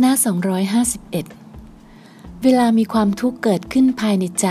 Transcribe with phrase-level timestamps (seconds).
[0.00, 0.14] หน้า
[0.88, 4.48] 251 เวลามีความทุกข์เกิดขึ้นภายในใจ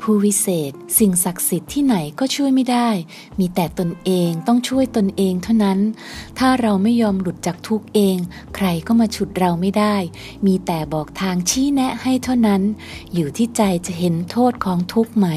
[0.00, 2.88] ผู้วิเศษ สิ่งศักดิ์สิทธิ์ที่ไหนก็ช่วยไม่ได้
[3.38, 5.78] มีแต่ตนเองต้องช่วยตนเองเท่านั้น
[6.38, 8.16] ถ้าเราไม่ยอมหลุดจากทุกข์เอง
[8.54, 9.96] ใครก็มาฉุดเราไม่ได้
[10.46, 12.62] มีแต่บอกทางชี้แนะให้เท่านั้น
[13.14, 15.28] อยู่ที่ใจจะเห็นโทษของทุกข์ไหม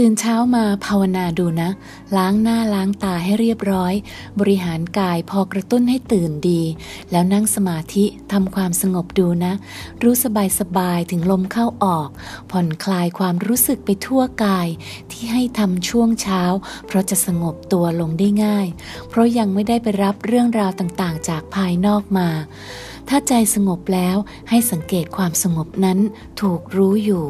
[0.00, 1.70] ตื่นเช้ามาภาวนาดูนะ
[2.16, 3.94] ล้างหน้าล้างตาให้เรียบร้อย
[4.40, 6.62] บริหารกายพอกระตุ้นให้ตื่นดี
[7.10, 9.52] แล้วนั่งสมาธิทำความสงบดูนะ
[10.02, 12.08] รู้สบายสบายถึงลมเข้าออก
[12.50, 14.68] ผ่อนคลายความรู้สึกไปทั่วกาย
[15.10, 16.42] ที่ให้ทำช่วงเช้า
[16.86, 18.66] เพราะจะสงบตัวลงได้ง่าย
[19.08, 22.28] เพราะยังไม่ได้ไปรับเรื่องราวต่างๆ จากภายนอกมา
[23.08, 24.16] ถ้าใจสงบแล้ว
[24.50, 25.98] ให้สังเกตความสงบนั้น
[26.40, 27.24] ถูกรู้อยู่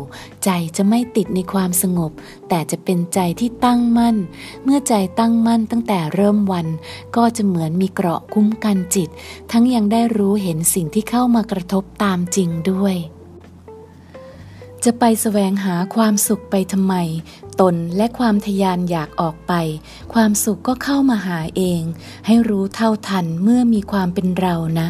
[0.44, 2.12] ใจจะไม่ติดในความสงบ
[2.48, 4.16] แต่จะเป็นใจที่ตั้งมั่น
[4.64, 6.66] เมื่อใจตั้งมั่นตั้งแต่เริ่มวัน
[7.16, 9.08] ก็จะเหมือนมีเกราะคุ้มกันจิต
[9.52, 12.96] ทั้งยังได้รู้เห็นสิ่งที่เข้ามากระทบตามจริงด้วย
[14.84, 16.94] จะไปแสวงหาความสุขไปทำไม
[17.60, 19.52] ตนและความทยานอยากออกไป
[20.14, 21.82] ความสุขก็เข้ามาหาเอง
[22.26, 24.88] ให้รู้เท่าทันเมื่อมีความเป็นเรานะ